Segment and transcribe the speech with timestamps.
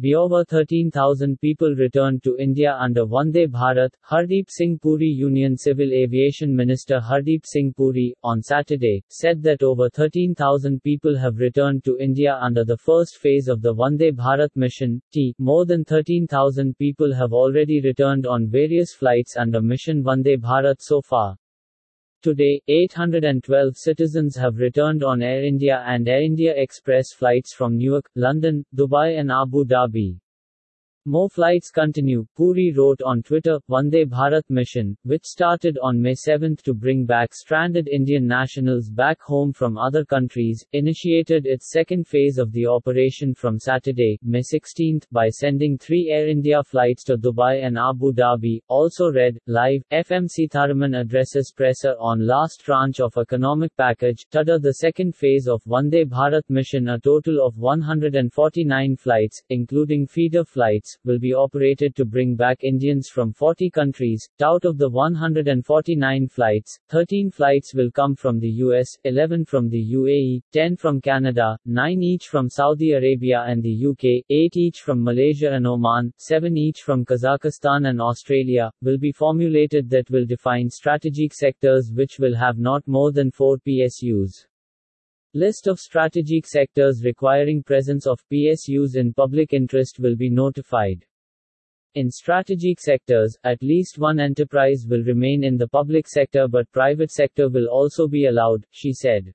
[0.00, 3.90] Over 13,000 people returned to India under Vande Bharat.
[4.08, 9.90] Hardeep Singh Puri Union Civil Aviation Minister Hardeep Singh Puri, on Saturday, said that over
[9.90, 15.02] 13,000 people have returned to India under the first phase of the Vande Bharat mission.
[15.12, 15.34] T.
[15.40, 21.02] More than 13,000 people have already returned on various flights under Mission Vande Bharat so
[21.02, 21.36] far.
[22.20, 28.10] Today, 812 citizens have returned on Air India and Air India Express flights from Newark,
[28.16, 30.18] London, Dubai and Abu Dhabi.
[31.10, 33.58] More flights continue, Puri wrote on Twitter.
[33.70, 39.18] Vande Bharat mission, which started on May 7 to bring back stranded Indian nationals back
[39.22, 45.00] home from other countries, initiated its second phase of the operation from Saturday, May 16,
[45.10, 48.60] by sending three Air India flights to Dubai and Abu Dhabi.
[48.68, 54.26] Also read, live, FM Sitharaman addresses presser on last tranche of economic package.
[54.30, 60.44] Tada the second phase of Vande Bharat mission a total of 149 flights, including feeder
[60.44, 64.28] flights, will be operated to bring back Indians from 40 countries.
[64.42, 69.92] Out of the 149 flights, 13 flights will come from the US, 11 from the
[69.94, 75.04] UAE, 10 from Canada, 9 each from Saudi Arabia and the UK, 8 each from
[75.04, 80.68] Malaysia and Oman, 7 each from Kazakhstan and Australia, will be formulated that will define
[80.68, 84.47] strategic sectors which will have not more than 4 PSUs.
[85.34, 91.04] List of strategic sectors requiring presence of PSUs in public interest will be notified.
[91.94, 97.10] In strategic sectors, at least one enterprise will remain in the public sector but private
[97.10, 99.34] sector will also be allowed, she said.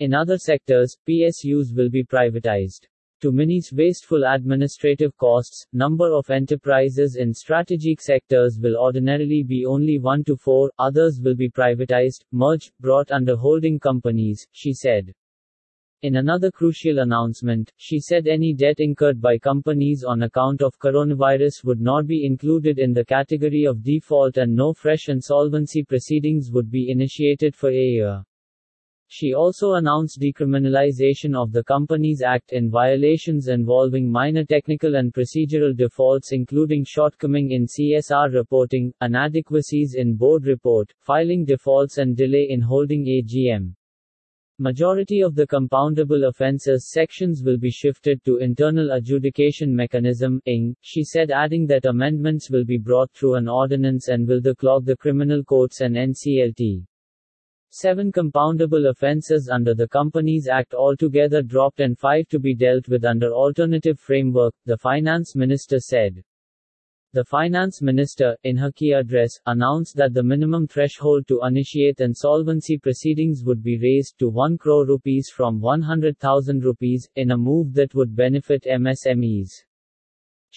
[0.00, 2.88] In other sectors, PSUs will be privatized.
[3.22, 9.98] To minimize wasteful administrative costs, number of enterprises in strategic sectors will ordinarily be only
[9.98, 15.14] 1 to 4, others will be privatized, merged, brought under holding companies, she said.
[16.02, 21.64] In another crucial announcement, she said any debt incurred by companies on account of coronavirus
[21.64, 26.70] would not be included in the category of default and no fresh insolvency proceedings would
[26.70, 28.22] be initiated for a year.
[29.08, 35.76] She also announced decriminalization of the Companies Act in violations involving minor technical and procedural
[35.76, 42.60] defaults including shortcoming in CSR reporting, inadequacies in board report, filing defaults and delay in
[42.60, 43.74] holding AGM.
[44.58, 51.04] Majority of the compoundable offences sections will be shifted to internal adjudication mechanism ING, she
[51.04, 55.44] said adding that amendments will be brought through an ordinance and will clog the criminal
[55.44, 56.86] courts and NCLT.
[57.78, 63.04] Seven compoundable offences under the Companies Act altogether dropped and five to be dealt with
[63.04, 66.24] under alternative framework, the finance minister said.
[67.12, 72.78] The finance minister, in her key address, announced that the minimum threshold to initiate insolvency
[72.78, 77.94] proceedings would be raised to 1 crore rupees from 100,000 rupees, in a move that
[77.94, 79.50] would benefit MSMEs.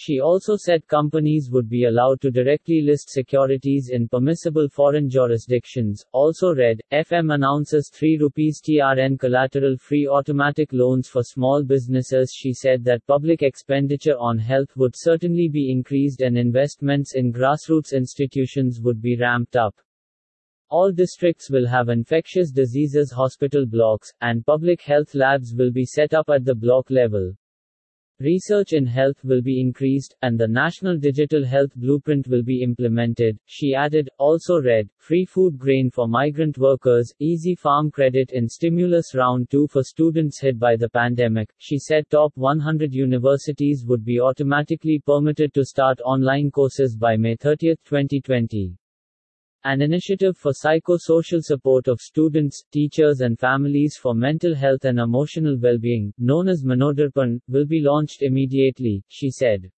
[0.02, 6.02] She also said companies would be allowed to directly list securities in permissible foreign jurisdictions.
[6.12, 12.32] Also read, FM announces 3 rupees TRN collateral free automatic loans for small businesses.
[12.34, 17.92] She said that public expenditure on health would certainly be increased and investments in grassroots
[17.92, 19.74] institutions would be ramped up.
[20.70, 26.14] All districts will have infectious diseases hospital blocks, and public health labs will be set
[26.14, 27.34] up at the block level.
[28.20, 33.38] Research in health will be increased, and the National Digital Health Blueprint will be implemented.
[33.46, 39.14] She added, also read, free food grain for migrant workers, easy farm credit in stimulus
[39.14, 41.48] round 2 for students hit by the pandemic.
[41.56, 47.36] She said top 100 universities would be automatically permitted to start online courses by May
[47.36, 48.79] 30, 2020.
[49.64, 55.58] An initiative for psychosocial support of students, teachers and families for mental health and emotional
[55.58, 59.70] well-being, known as Manodarpan, will be launched immediately, she said.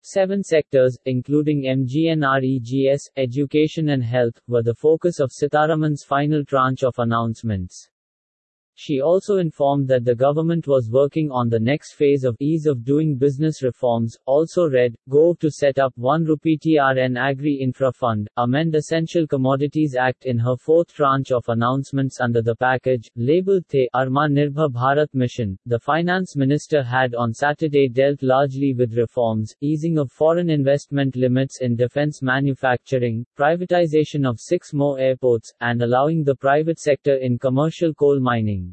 [0.00, 6.94] Seven sectors, including MGNREGS, education and health, were the focus of Sitharaman's final tranche of
[6.98, 7.88] announcements.
[8.78, 12.84] She also informed that the government was working on the next phase of ease of
[12.84, 14.18] doing business reforms.
[14.26, 19.96] Also read, go to set up 1 rupee TRN Agri Infra Fund, amend Essential Commodities
[19.98, 25.14] Act in her fourth tranche of announcements under the package, labeled The Atma Nirbhar Bharat
[25.14, 25.58] Mission.
[25.64, 31.62] The finance minister had on Saturday dealt largely with reforms, easing of foreign investment limits
[31.62, 37.94] in defense manufacturing, privatization of six more airports, and allowing the private sector in commercial
[37.94, 38.65] coal mining.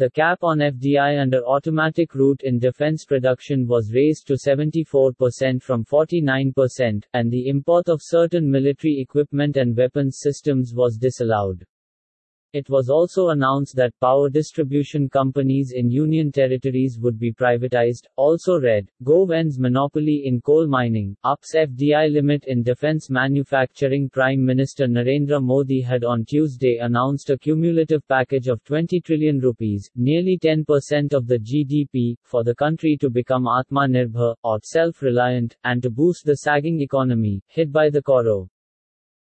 [0.00, 5.84] The cap on FDI under automatic route in defense production was raised to 74% from
[5.84, 11.66] 49%, and the import of certain military equipment and weapons systems was disallowed.
[12.52, 18.06] It was also announced that power distribution companies in union territories would be privatized.
[18.16, 24.10] Also read, Gove ends monopoly in coal mining, ups FDI limit in defense manufacturing.
[24.10, 29.88] Prime Minister Narendra Modi had on Tuesday announced a cumulative package of 20 trillion rupees,
[29.94, 35.56] nearly 10% of the GDP, for the country to become Atma Nirbhar, or self reliant,
[35.62, 38.48] and to boost the sagging economy, hit by the Koro.